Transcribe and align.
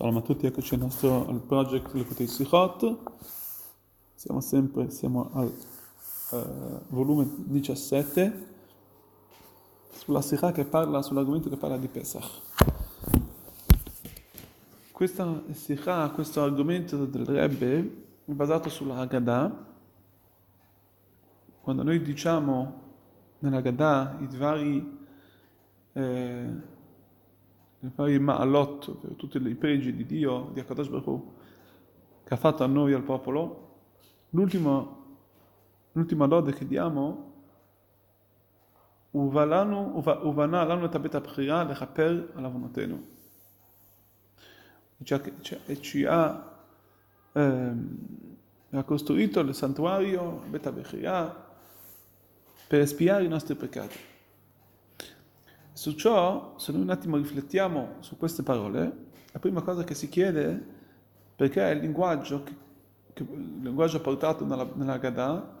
Shalom 0.00 0.16
a 0.16 0.22
tutti, 0.22 0.46
eccoci 0.46 0.72
al 0.72 0.80
nostro 0.80 1.28
al 1.28 1.40
project 1.40 1.92
Lekutei 1.92 2.26
Sichot. 2.26 2.96
Siamo 4.14 4.40
sempre, 4.40 4.88
siamo 4.88 5.28
al 5.34 5.52
uh, 6.30 6.80
volume 6.88 7.28
17, 7.36 8.46
sulla 9.92 10.22
Sikha 10.22 10.52
che 10.52 10.64
parla, 10.64 11.02
sull'argomento 11.02 11.50
che 11.50 11.58
parla 11.58 11.76
di 11.76 11.88
Pesach. 11.88 12.24
Questa 14.90 15.42
Sikha, 15.50 16.08
questo 16.12 16.42
argomento 16.42 17.04
del 17.04 17.26
Rebbe, 17.26 18.04
è 18.24 18.32
basato 18.32 18.70
sulla 18.70 18.96
Haggadah. 18.96 19.66
Quando 21.60 21.82
noi 21.82 22.00
diciamo 22.00 22.82
nella 23.40 23.58
Haggadah 23.58 24.16
i 24.18 24.36
vari... 24.38 24.98
Eh, 25.92 26.69
i 27.79 27.91
vari 27.95 28.19
ma'alot, 28.19 28.97
per 28.97 29.13
tutti 29.15 29.37
i 29.37 29.55
pregi 29.55 29.95
di 29.95 30.05
Dio, 30.05 30.49
di 30.53 30.59
Akadosh 30.59 30.87
Baruch 30.89 31.07
Hu, 31.07 31.33
che 32.23 32.33
ha 32.33 32.37
fatto 32.37 32.63
a 32.63 32.67
noi, 32.67 32.93
al 32.93 33.03
popolo, 33.03 33.75
l'ultima, 34.31 34.87
l'ultima 35.91 36.25
lode 36.25 36.53
che 36.53 36.65
diamo, 36.65 37.33
ובנה 39.15 40.65
לנו 40.65 40.85
את 40.85 40.95
הבית 40.95 41.15
הבחירה 41.15 41.63
לכפר 41.63 42.25
על 42.35 42.45
עוונותינו. 42.45 42.97
E 45.67 45.81
ci 45.81 46.05
ha, 46.05 46.63
eh, 47.33 47.73
ha 48.71 48.83
costruito 48.83 49.39
il 49.41 49.53
santuario, 49.53 50.41
il 50.45 50.49
Bet 50.49 50.71
per 52.67 52.79
espiare 52.79 53.25
i 53.25 53.27
nostri 53.27 53.55
peccati. 53.55 53.97
Su 55.80 55.92
ciò, 55.92 56.58
se 56.58 56.72
noi 56.72 56.82
un 56.82 56.90
attimo 56.90 57.16
riflettiamo 57.16 57.94
su 58.00 58.18
queste 58.18 58.42
parole, 58.42 59.06
la 59.32 59.38
prima 59.38 59.62
cosa 59.62 59.82
che 59.82 59.94
si 59.94 60.10
chiede 60.10 60.62
perché 61.34 61.66
è 61.66 61.70
il 61.70 61.80
linguaggio, 61.80 62.42
che, 62.42 62.54
che, 63.14 63.22
il 63.22 63.60
linguaggio 63.62 63.98
portato 64.02 64.44
nella, 64.44 64.68
nella 64.74 64.98
Gadà, 64.98 65.58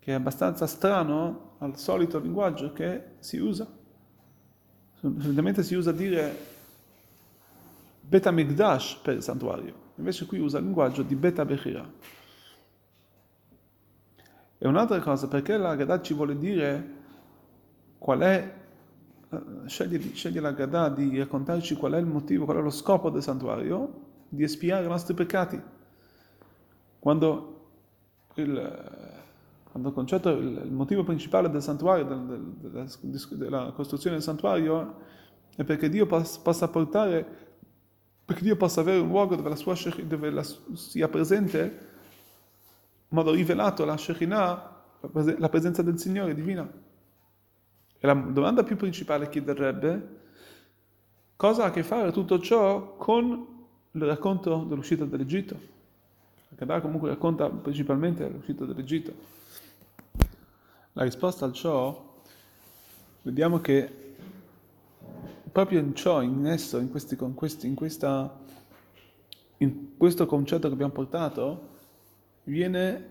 che 0.00 0.10
è 0.10 0.14
abbastanza 0.14 0.66
strano 0.66 1.54
al 1.58 1.78
solito 1.78 2.18
linguaggio 2.18 2.72
che 2.72 3.10
si 3.20 3.38
usa. 3.38 3.64
Solitamente 4.94 5.62
si 5.62 5.76
usa 5.76 5.92
dire 5.92 6.36
Beta 8.00 8.32
Migdash 8.32 8.96
per 8.96 9.14
il 9.14 9.22
santuario, 9.22 9.72
invece 9.94 10.26
qui 10.26 10.40
usa 10.40 10.58
il 10.58 10.64
linguaggio 10.64 11.02
di 11.04 11.14
Beta 11.14 11.44
Bechira. 11.44 11.88
E 14.58 14.66
un'altra 14.66 14.98
cosa, 14.98 15.28
perché 15.28 15.56
la 15.56 15.76
Gadà 15.76 16.00
ci 16.00 16.12
vuole 16.12 16.36
dire 16.36 16.96
qual 17.98 18.18
è 18.18 18.57
sceglie, 19.66 20.00
sceglie 20.14 20.40
la 20.40 20.52
Gadà 20.52 20.88
di 20.88 21.18
raccontarci 21.18 21.76
qual 21.76 21.92
è 21.92 21.98
il 21.98 22.06
motivo, 22.06 22.44
qual 22.44 22.58
è 22.58 22.60
lo 22.60 22.70
scopo 22.70 23.10
del 23.10 23.22
santuario, 23.22 24.06
di 24.28 24.42
espiare 24.42 24.84
i 24.84 24.88
nostri 24.88 25.14
peccati. 25.14 25.60
Quando 26.98 27.70
il, 28.34 29.62
quando 29.70 29.88
il 29.88 29.94
concetto, 29.94 30.30
il, 30.30 30.62
il 30.64 30.72
motivo 30.72 31.04
principale 31.04 31.50
del 31.50 31.62
santuario, 31.62 32.04
del, 32.04 32.54
del, 32.58 33.28
della 33.32 33.72
costruzione 33.72 34.16
del 34.16 34.24
santuario, 34.24 34.94
è 35.56 35.64
perché 35.64 35.88
Dio 35.88 36.06
possa 36.06 36.68
portare, 36.68 37.26
perché 38.24 38.42
Dio 38.42 38.56
possa 38.56 38.80
avere 38.80 39.00
un 39.00 39.08
luogo 39.08 39.36
dove, 39.36 39.48
la 39.48 39.56
sua, 39.56 39.76
dove 40.04 40.30
la, 40.30 40.44
sia 40.74 41.08
presente, 41.08 41.86
in 43.08 43.16
modo 43.16 43.32
rivelato 43.32 43.84
la 43.84 43.96
Shekinah, 43.96 44.76
la 45.38 45.48
presenza 45.48 45.82
del 45.82 45.98
Signore 45.98 46.34
divina. 46.34 46.86
E 48.00 48.06
la 48.06 48.14
domanda 48.14 48.62
più 48.62 48.76
principale 48.76 49.28
chiederebbe 49.28 50.16
cosa 51.34 51.64
ha 51.64 51.66
a 51.66 51.70
che 51.70 51.82
fare 51.82 52.12
tutto 52.12 52.38
ciò 52.38 52.94
con 52.96 53.46
il 53.90 54.02
racconto 54.02 54.64
dell'uscita 54.64 55.04
dall'Egitto. 55.04 55.76
Kadar 56.54 56.80
comunque 56.80 57.08
racconta 57.08 57.48
principalmente 57.48 58.28
l'uscita 58.28 58.64
dall'Egitto. 58.64 59.12
La 60.92 61.02
risposta 61.02 61.46
a 61.46 61.52
ciò, 61.52 62.22
vediamo 63.22 63.60
che 63.60 64.14
proprio 65.50 65.80
in 65.80 65.94
ciò, 65.96 66.22
in 66.22 66.46
esso, 66.46 66.78
in, 66.78 66.90
questi, 66.90 67.16
in, 67.20 67.34
questi, 67.34 67.66
in, 67.66 67.74
questa, 67.74 68.38
in 69.58 69.96
questo 69.96 70.26
concetto 70.26 70.68
che 70.68 70.74
abbiamo 70.74 70.92
portato, 70.92 71.68
viene, 72.44 73.08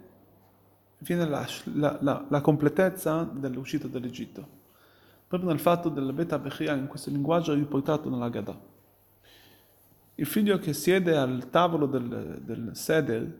viene 0.99 1.27
la, 1.27 1.45
la, 1.73 1.97
la, 2.01 2.25
la 2.27 2.41
completezza 2.41 3.23
dell'uscita 3.23 3.87
dall'Egitto 3.87 4.55
proprio 5.27 5.49
nel 5.49 5.59
fatto 5.59 5.89
della 5.89 6.13
beta 6.13 6.39
bechia, 6.39 6.73
in 6.73 6.87
questo 6.87 7.09
linguaggio 7.09 7.53
riportato 7.53 8.09
nella 8.09 8.29
Gada. 8.29 8.57
Il 10.15 10.25
figlio 10.25 10.57
che 10.57 10.73
siede 10.73 11.15
al 11.15 11.49
tavolo 11.49 11.85
del, 11.85 12.41
del 12.43 12.71
Seder 12.73 13.39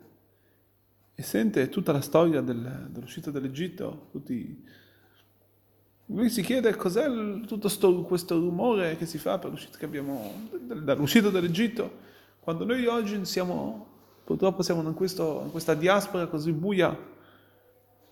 e 1.15 1.23
sente 1.23 1.69
tutta 1.69 1.91
la 1.91 2.01
storia 2.01 2.41
del, 2.41 2.89
dell'uscita 2.91 3.31
dall'Egitto, 3.31 4.09
tutti, 4.11 4.63
lui 6.07 6.29
si 6.29 6.43
chiede 6.43 6.75
cos'è 6.75 7.07
il, 7.07 7.45
tutto 7.47 7.69
sto, 7.69 8.03
questo 8.03 8.37
rumore 8.37 8.97
che 8.97 9.05
si 9.05 9.17
fa 9.17 9.39
per 9.39 9.49
l'uscita 9.49 9.83
abbiamo, 9.83 10.49
dall'uscita 10.61 11.29
dall'Egitto, 11.29 12.05
quando 12.39 12.65
noi 12.65 12.85
oggi 12.85 13.25
siamo, 13.25 13.87
purtroppo 14.23 14.61
siamo 14.61 14.87
in, 14.87 14.93
questo, 14.93 15.41
in 15.45 15.51
questa 15.51 15.73
diaspora 15.73 16.27
così 16.27 16.51
buia, 16.51 16.95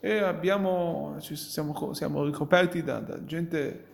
e 0.06 0.20
abbiamo, 0.20 1.16
siamo, 1.20 1.94
siamo 1.94 2.26
ricoperti 2.26 2.84
da, 2.84 3.00
da, 3.00 3.26
gente 3.26 3.86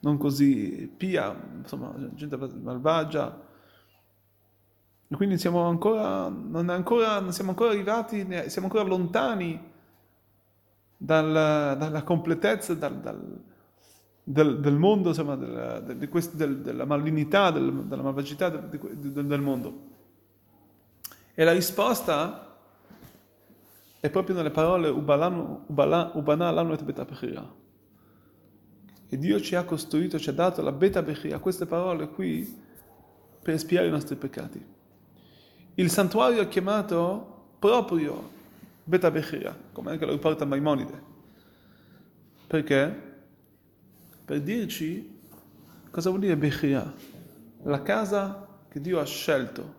non 0.00 0.18
così 0.18 0.92
pia, 0.94 1.34
insomma, 1.56 1.94
gente 2.12 2.36
malvagia. 2.36 3.40
E 5.08 5.16
quindi 5.16 5.38
siamo 5.38 5.62
ancora, 5.62 6.28
non, 6.28 6.68
ancora, 6.68 7.32
siamo 7.32 7.52
ancora 7.52 7.70
arrivati, 7.70 8.18
siamo 8.50 8.66
ancora 8.66 8.84
lontani 8.86 9.58
dal, 10.94 11.32
dalla 11.78 12.02
completezza 12.02 12.74
dal, 12.74 13.00
dal, 13.00 13.40
del, 14.22 14.60
del, 14.60 14.76
mondo, 14.76 15.08
insomma, 15.08 15.36
della, 15.36 15.80
de, 15.80 15.96
de 15.96 16.60
della 16.60 16.84
malignità, 16.84 17.50
della 17.50 18.02
malvagità 18.02 18.50
del 18.50 19.40
mondo. 19.40 19.86
E 21.32 21.44
la 21.44 21.52
risposta 21.52 22.47
è 24.00 24.10
proprio 24.10 24.36
nelle 24.36 24.50
parole 24.50 24.88
Ubana 24.88 26.50
lanu 26.50 26.72
et 26.72 26.84
beta 26.84 27.04
bechira. 27.04 27.54
E 29.08 29.18
Dio 29.18 29.40
ci 29.40 29.54
ha 29.54 29.64
costruito, 29.64 30.18
ci 30.18 30.28
ha 30.28 30.32
dato 30.32 30.62
la 30.62 30.72
beta 30.72 31.02
bechira, 31.02 31.38
queste 31.38 31.66
parole 31.66 32.08
qui, 32.08 32.60
per 33.42 33.54
espiare 33.54 33.86
i 33.86 33.90
nostri 33.90 34.16
peccati. 34.16 34.64
Il 35.74 35.90
santuario 35.90 36.42
è 36.42 36.48
chiamato 36.48 37.54
proprio 37.58 38.30
beta 38.84 39.10
bechira, 39.10 39.56
come 39.72 39.90
anche 39.92 40.04
lo 40.04 40.12
riporta 40.12 40.44
Maimonide. 40.44 41.02
Perché? 42.46 43.06
Per 44.24 44.40
dirci 44.42 45.18
cosa 45.90 46.10
vuol 46.10 46.20
dire 46.20 46.36
bechira, 46.36 46.92
la 47.62 47.82
casa 47.82 48.46
che 48.68 48.80
Dio 48.80 49.00
ha 49.00 49.04
scelto 49.04 49.74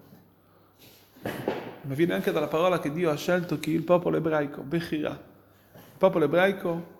ma 1.90 1.96
viene 1.96 2.14
anche 2.14 2.32
dalla 2.32 2.48
parola 2.48 2.80
che 2.80 2.92
Dio 2.92 3.10
ha 3.10 3.16
scelto 3.16 3.58
chi 3.58 3.72
il 3.72 3.82
popolo 3.82 4.18
ebraico, 4.18 4.62
Bechira. 4.62 5.10
Il 5.10 5.98
popolo 5.98 6.26
ebraico, 6.26 6.98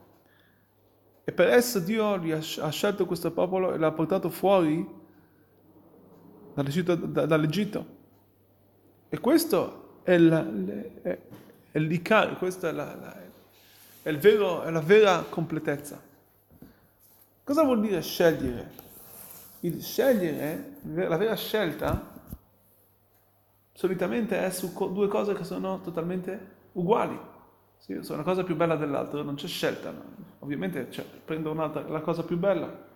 e 1.24 1.32
per 1.32 1.48
esso 1.50 1.78
Dio 1.78 2.12
ha 2.14 2.70
scelto 2.72 3.06
questo 3.06 3.30
popolo 3.30 3.72
e 3.72 3.78
l'ha 3.78 3.92
portato 3.92 4.32
fuori 4.32 4.84
dall'Egitto. 6.56 7.86
E 9.10 9.20
questo 9.20 10.00
è, 10.02 10.18
la, 10.18 10.44
è, 11.04 11.20
è 11.70 11.78
l'Icar, 11.78 12.36
questa 12.40 12.70
è, 12.70 12.72
la, 12.72 12.96
la, 12.96 13.16
è, 14.02 14.18
vero, 14.18 14.64
è 14.64 14.72
la 14.72 14.82
vera 14.82 15.24
completezza. 15.30 16.02
Cosa 17.44 17.64
vuol 17.64 17.82
dire 17.82 18.02
scegliere? 18.02 18.72
Il 19.60 19.84
scegliere, 19.84 20.78
la 20.82 21.18
vera 21.18 21.36
scelta, 21.36 22.09
solitamente 23.80 24.38
è 24.38 24.50
su 24.50 24.74
due 24.92 25.08
cose 25.08 25.34
che 25.34 25.46
sono 25.46 25.80
totalmente 25.80 26.58
uguali. 26.74 27.18
Sì, 27.78 27.98
sono 28.02 28.16
una 28.16 28.30
cosa 28.30 28.44
più 28.44 28.58
bella 28.58 28.76
dell'altra, 28.76 29.22
non 29.22 29.36
c'è 29.36 29.48
scelta. 29.48 29.94
Ovviamente 30.40 30.92
cioè, 30.92 31.06
prendo 31.06 31.54
la 31.54 32.02
cosa 32.02 32.26
più 32.26 32.38
bella. 32.38 32.88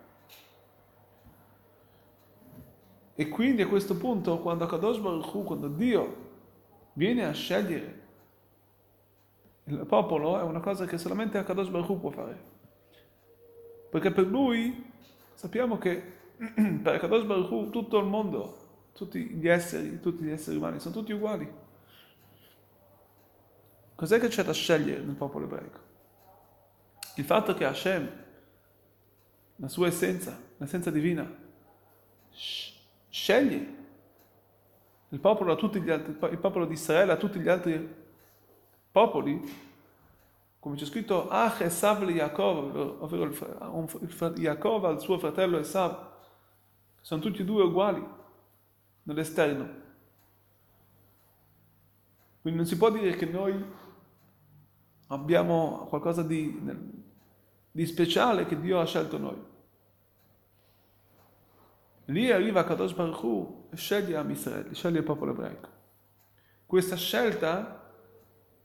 E 3.14 3.28
quindi 3.30 3.62
a 3.62 3.66
questo 3.66 3.96
punto, 3.96 4.40
quando 4.40 4.66
Kadosh 4.66 4.98
Baruch 4.98 5.32
Hu, 5.32 5.42
quando 5.44 5.68
Dio 5.68 6.16
viene 6.92 7.24
a 7.24 7.32
scegliere 7.32 8.02
il 9.64 9.86
popolo, 9.86 10.38
è 10.38 10.42
una 10.42 10.60
cosa 10.60 10.84
che 10.84 10.98
solamente 10.98 11.42
Kadosh 11.42 11.68
Baruch 11.70 11.88
Hu 11.88 12.00
può 12.00 12.10
fare. 12.10 12.38
Perché 13.88 14.10
per 14.10 14.26
lui 14.26 14.92
sappiamo 15.32 15.78
che 15.78 16.02
per 16.82 16.98
Kadosh 16.98 17.24
Baruch 17.24 17.50
Hu 17.50 17.70
tutto 17.70 17.98
il 17.98 18.04
mondo 18.04 18.63
tutti 18.94 19.18
gli 19.18 19.48
esseri, 19.48 20.00
tutti 20.00 20.22
gli 20.22 20.30
esseri 20.30 20.56
umani 20.56 20.78
sono 20.78 20.94
tutti 20.94 21.12
uguali. 21.12 21.52
Cos'è 23.94 24.18
che 24.18 24.28
c'è 24.28 24.44
da 24.44 24.52
scegliere 24.52 25.02
nel 25.02 25.16
popolo 25.16 25.44
ebraico? 25.44 25.80
Il 27.16 27.24
fatto 27.24 27.54
che 27.54 27.64
Hashem, 27.64 28.10
la 29.56 29.68
sua 29.68 29.88
essenza, 29.88 30.38
l'essenza 30.56 30.90
divina, 30.90 31.28
sceglie 33.08 33.82
il 35.08 35.20
popolo, 35.20 35.52
altri, 35.52 35.80
il 35.80 36.38
popolo 36.40 36.66
di 36.66 36.72
Israele 36.74 37.12
a 37.12 37.16
tutti 37.16 37.38
gli 37.38 37.48
altri 37.48 38.02
popoli, 38.90 39.72
come 40.58 40.76
c'è 40.76 40.84
scritto, 40.84 41.28
Ach 41.28 41.60
Esav 41.60 42.02
li 42.02 42.14
Yaakov, 42.14 42.96
ovvero 43.00 43.32
Yaakov 44.36 44.84
al 44.86 45.00
suo 45.00 45.18
fratello 45.18 45.58
Esav, 45.58 46.12
sono 47.00 47.20
tutti 47.20 47.42
e 47.42 47.44
due 47.44 47.62
uguali 47.64 48.22
nell'esterno. 49.04 49.82
Quindi 52.42 52.60
non 52.60 52.68
si 52.68 52.76
può 52.76 52.90
dire 52.90 53.16
che 53.16 53.26
noi 53.26 53.64
abbiamo 55.08 55.86
qualcosa 55.88 56.22
di, 56.22 56.60
di 57.70 57.86
speciale 57.86 58.44
che 58.44 58.60
Dio 58.60 58.80
ha 58.80 58.84
scelto 58.84 59.16
noi. 59.16 59.52
Lì 62.06 62.30
arriva 62.30 62.64
Kadosh 62.64 62.92
Baruch 62.92 63.22
Hu 63.22 63.66
e 63.70 63.76
sceglie 63.76 64.16
Am 64.16 64.30
Israele, 64.30 64.74
sceglie 64.74 64.98
il 64.98 65.04
popolo 65.04 65.30
ebraico. 65.30 65.68
Questa 66.66 66.96
scelta 66.96 67.90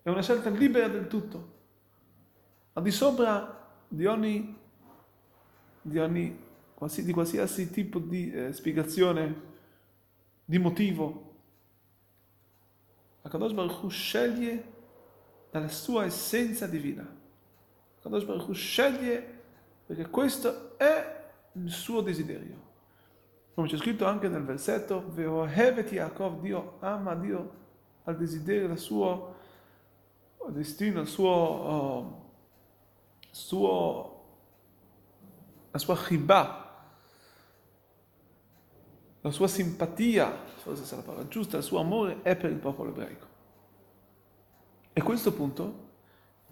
è 0.01 0.09
una 0.09 0.21
scelta 0.21 0.49
libera 0.49 0.87
del 0.87 1.07
tutto, 1.07 1.57
al 2.73 2.83
di 2.83 2.91
sopra 2.91 3.71
di 3.87 4.05
ogni, 4.05 4.57
di, 5.81 5.99
ogni, 5.99 6.37
di 6.97 7.11
qualsiasi 7.13 7.69
tipo 7.69 7.99
di 7.99 8.31
eh, 8.31 8.51
spiegazione, 8.51 9.47
di 10.49 10.57
motivo. 10.57 11.27
Kadosh 13.21 13.53
Baruch 13.53 13.83
Hu 13.83 13.89
sceglie 13.89 14.73
dalla 15.51 15.67
sua 15.67 16.05
essenza 16.05 16.65
divina. 16.65 17.07
Kadosh 18.01 18.23
Baruch 18.23 18.47
Hu 18.47 18.53
sceglie 18.53 19.41
perché 19.85 20.09
questo 20.09 20.75
è 20.79 21.29
il 21.51 21.69
suo 21.69 22.01
desiderio. 22.01 22.67
Come 23.53 23.67
c'è 23.67 23.77
scritto 23.77 24.05
anche 24.05 24.27
nel 24.27 24.43
versetto, 24.43 25.11
Veohevet 25.13 25.91
Yaakov, 25.91 26.41
Dio 26.41 26.77
ama 26.79 27.13
Dio 27.13 27.51
al 28.05 28.17
desiderio 28.17 28.69
del 28.69 28.79
suo 28.79 29.35
destino, 30.47 31.01
il 31.01 31.07
suo, 31.07 31.29
uh, 31.29 32.31
suo, 33.29 34.23
la 35.69 35.77
sua 35.77 35.95
chibà, 35.95 36.68
la 39.21 39.31
sua 39.31 39.47
simpatia, 39.47 40.31
forse 40.57 40.93
è 40.93 40.97
la 40.97 41.03
parola 41.03 41.27
giusta, 41.27 41.57
il 41.57 41.63
suo 41.63 41.79
amore 41.79 42.21
è 42.21 42.35
per 42.35 42.51
il 42.51 42.57
popolo 42.57 42.89
ebraico. 42.89 43.27
E 44.93 45.01
a 45.01 45.03
questo 45.03 45.33
punto, 45.33 45.87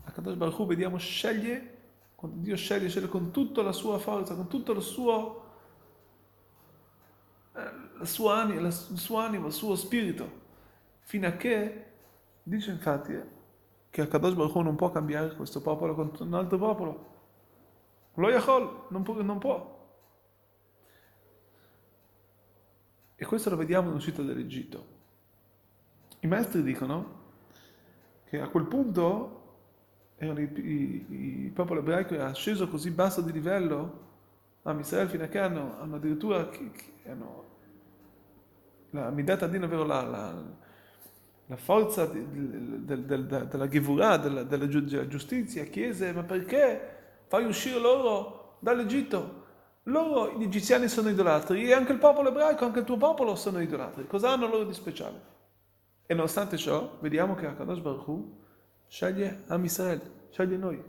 a 0.03 0.11
Kadosh 0.11 0.35
Baruch 0.35 0.59
Hu 0.59 0.65
vediamo 0.65 0.97
sceglie, 0.97 1.75
quando 2.15 2.39
Dio 2.41 2.55
sceglie, 2.55 2.89
sceglie 2.89 3.07
con 3.07 3.31
tutta 3.31 3.61
la 3.61 3.71
sua 3.71 3.97
forza, 3.97 4.35
con 4.35 4.47
tutto 4.47 4.71
il 4.73 4.81
suo 4.81 5.45
il 7.99 8.07
suo, 8.07 8.31
animo, 8.31 8.59
il 8.59 8.71
suo 8.71 9.17
animo, 9.17 9.47
il 9.47 9.53
suo 9.53 9.75
spirito, 9.75 10.29
fino 10.99 11.27
a 11.27 11.31
che 11.31 11.85
dice 12.43 12.71
infatti 12.71 13.19
che 13.89 14.01
Akadosh 14.01 14.33
Baruch 14.33 14.55
Hu 14.55 14.61
non 14.61 14.75
può 14.75 14.91
cambiare 14.91 15.35
questo 15.35 15.61
popolo 15.61 15.95
con 15.95 16.11
un 16.19 16.33
altro 16.33 16.57
popolo. 16.57 17.15
Lo 18.15 18.29
Yachol 18.29 18.85
non 18.89 19.03
può, 19.03 19.21
non 19.21 19.37
può. 19.39 19.76
E 23.19 23.25
questo 23.25 23.49
lo 23.49 23.55
vediamo 23.55 23.87
nell'uscita 23.87 24.21
dall'Egitto. 24.21 24.95
I 26.19 26.27
maestri 26.27 26.61
dicono 26.61 27.15
che 28.25 28.39
a 28.39 28.47
quel 28.47 28.65
punto 28.65 29.33
il 30.19 31.51
popolo 31.51 31.79
ebraico 31.79 32.13
era 32.13 32.31
sceso 32.33 32.67
così 32.67 32.91
basso 32.91 33.21
di 33.21 33.31
livello 33.31 34.05
a 34.63 34.79
Israele 34.79 35.09
fino 35.09 35.23
a 35.23 35.27
che 35.27 35.39
hanno, 35.39 35.79
hanno 35.79 35.95
addirittura 35.95 36.47
che, 36.49 36.71
che 36.71 37.09
hanno 37.09 37.45
la 38.91 39.09
Midat 39.09 39.43
Adin, 39.43 39.63
ovvero 39.63 39.83
la, 39.83 40.01
la, 40.03 40.43
la 41.47 41.57
forza 41.57 42.05
del, 42.05 42.81
del, 42.83 43.03
del, 43.05 43.25
della 43.25 43.67
Gevurah, 43.67 44.17
della, 44.17 44.43
della, 44.43 44.67
giustizia, 44.67 45.63
chiese, 45.65 46.13
ma 46.13 46.23
perché 46.23 46.95
fai 47.27 47.45
uscire 47.45 47.79
loro 47.79 48.57
dall'Egitto? 48.59 49.45
Loro, 49.87 50.37
gli 50.37 50.43
egiziani, 50.43 50.89
sono 50.89 51.09
idolatri 51.09 51.65
e 51.65 51.73
anche 51.73 51.93
il 51.93 51.99
popolo 51.99 52.29
ebraico, 52.29 52.65
anche 52.65 52.79
il 52.79 52.85
tuo 52.85 52.97
popolo 52.97 53.35
sono 53.35 53.61
idolatri. 53.61 54.05
Cosa 54.05 54.31
hanno 54.31 54.47
loro 54.47 54.65
di 54.65 54.73
speciale? 54.73 55.35
E 56.05 56.13
nonostante 56.13 56.57
ciò, 56.57 56.97
vediamo 56.99 57.35
che 57.35 57.45
Akadosh 57.45 57.79
Baruch 57.79 58.07
Hu 58.07 58.37
sceglie 58.87 59.43
Am 59.47 59.63
Israel, 59.63 60.01
sceglie 60.29 60.57
noi. 60.57 60.83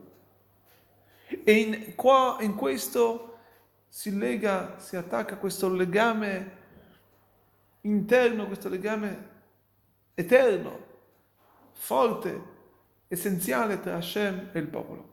E 1.45 1.53
in, 1.53 1.95
qua, 1.95 2.39
in 2.41 2.57
questo 2.57 3.39
si 3.87 4.17
lega, 4.17 4.79
si 4.79 4.97
attacca 4.97 5.37
questo 5.37 5.73
legame 5.73 6.57
interno, 7.83 8.47
questo 8.47 8.69
legame 8.69 9.29
eterno, 10.15 10.87
forte, 11.73 12.57
essenziale 13.07 13.79
tra 13.81 13.97
Hashem 13.97 14.51
e 14.53 14.59
il 14.59 14.67
popolo, 14.67 15.09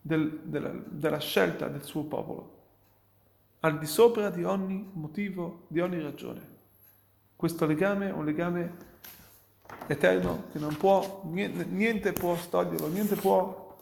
del, 0.00 0.40
della, 0.44 0.72
della 0.86 1.18
scelta 1.18 1.66
del 1.66 1.82
suo 1.82 2.04
popolo, 2.04 2.58
al 3.60 3.78
di 3.78 3.86
sopra 3.86 4.30
di 4.30 4.44
ogni 4.44 4.90
motivo, 4.94 5.64
di 5.68 5.80
ogni 5.80 6.00
ragione. 6.00 6.58
Questo 7.36 7.66
legame 7.66 8.08
è 8.08 8.12
un 8.12 8.24
legame 8.24 8.88
eterno 9.86 10.44
che 10.52 10.58
non 10.58 10.76
può, 10.76 11.22
niente, 11.24 11.64
niente 11.64 12.12
può 12.12 12.36
toglierlo, 12.36 12.88
niente 12.88 13.16
può 13.16 13.76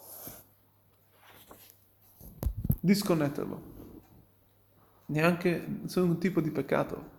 disconnetterlo, 2.80 3.62
neanche 5.06 5.64
nessun 5.82 6.18
tipo 6.18 6.40
di 6.40 6.50
peccato. 6.50 7.16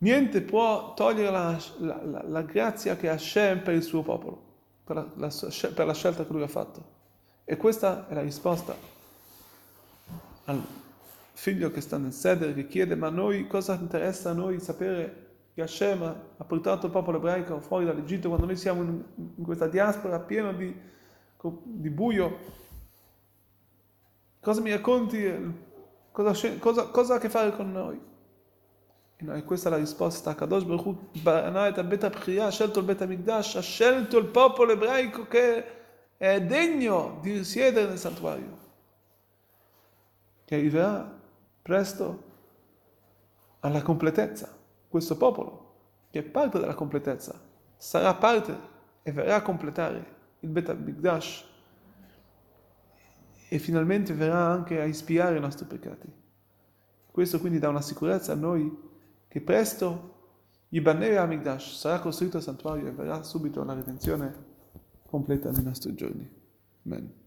Niente 0.00 0.42
può 0.42 0.94
togliere 0.94 1.30
la, 1.30 1.60
la, 1.78 2.04
la, 2.04 2.22
la 2.22 2.42
grazia 2.42 2.96
che 2.96 3.08
ha 3.08 3.14
Hashem 3.14 3.62
per 3.62 3.74
il 3.74 3.82
suo 3.82 4.02
popolo, 4.02 4.42
per 4.84 5.12
la, 5.16 5.28
per 5.74 5.86
la 5.86 5.94
scelta 5.94 6.24
che 6.24 6.32
lui 6.32 6.42
ha 6.42 6.48
fatto. 6.48 6.96
E 7.44 7.56
questa 7.56 8.06
è 8.08 8.14
la 8.14 8.20
risposta 8.20 8.97
al 10.48 10.62
figlio 11.32 11.70
che 11.70 11.80
sta 11.80 11.98
nel 11.98 12.12
sedere, 12.12 12.54
che 12.54 12.66
chiede, 12.66 12.94
ma 12.96 13.10
noi 13.10 13.46
cosa 13.46 13.74
interessa 13.74 14.30
a 14.30 14.34
noi 14.34 14.58
sapere 14.60 15.26
che 15.54 15.62
Hashem 15.62 16.02
ha 16.36 16.44
portato 16.44 16.86
il 16.86 16.92
popolo 16.92 17.18
ebraico 17.18 17.60
fuori 17.60 17.84
dall'Egitto 17.84 18.28
quando 18.28 18.46
noi 18.46 18.56
siamo 18.56 18.82
in, 18.82 19.02
in 19.36 19.44
questa 19.44 19.66
diaspora 19.66 20.18
piena 20.20 20.52
di, 20.52 20.74
di, 21.64 21.90
buio? 21.90 22.38
Cosa 24.40 24.60
mi 24.60 24.70
racconti? 24.70 25.66
Cosa, 26.10 26.58
cosa, 26.58 26.86
cosa 26.86 27.14
ha 27.14 27.16
a 27.16 27.20
che 27.20 27.28
fare 27.28 27.52
con 27.52 27.70
noi? 27.70 28.00
E 29.16 29.44
questa 29.44 29.68
è 29.68 29.72
la 29.72 29.78
risposta. 29.78 30.34
Kadosh 30.34 30.62
Baruch 30.62 30.96
Bet 31.20 32.04
ha 32.04 32.50
scelto 32.50 32.78
il 32.78 32.84
Bet 32.84 33.02
HaMikdash, 33.02 33.56
ha 33.56 33.60
scelto 33.60 34.16
il 34.16 34.26
popolo 34.26 34.72
ebraico 34.72 35.26
che 35.26 35.64
è 36.16 36.40
degno 36.40 37.18
di 37.20 37.32
risiedere 37.32 37.88
nel 37.88 37.98
santuario, 37.98 38.56
che 40.48 40.54
arriverà 40.54 41.20
presto 41.60 42.22
alla 43.60 43.82
completezza. 43.82 44.56
Questo 44.88 45.18
popolo, 45.18 45.74
che 46.08 46.20
è 46.20 46.22
parte 46.22 46.58
della 46.58 46.72
completezza, 46.72 47.38
sarà 47.76 48.14
parte 48.14 48.56
e 49.02 49.12
verrà 49.12 49.34
a 49.34 49.42
completare 49.42 50.16
il 50.40 50.48
Bet 50.48 50.70
HaMikdash 50.70 51.44
e 53.50 53.58
finalmente 53.58 54.14
verrà 54.14 54.46
anche 54.46 54.80
a 54.80 54.84
ispirare 54.84 55.36
i 55.36 55.40
nostri 55.40 55.66
peccati. 55.66 56.10
Questo 57.10 57.40
quindi 57.40 57.58
dà 57.58 57.68
una 57.68 57.82
sicurezza 57.82 58.32
a 58.32 58.36
noi 58.36 58.74
che 59.28 59.42
presto 59.42 60.14
Yibanei 60.70 61.14
Amigdash 61.16 61.76
sarà 61.76 62.00
costruito 62.00 62.38
il 62.38 62.42
santuario 62.42 62.86
e 62.86 62.92
verrà 62.92 63.22
subito 63.22 63.62
la 63.64 63.74
redenzione 63.74 64.34
completa 65.06 65.50
nei 65.50 65.62
nostri 65.62 65.94
giorni. 65.94 66.26
Amen. 66.86 67.26